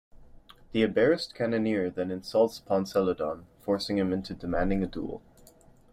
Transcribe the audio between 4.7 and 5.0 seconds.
a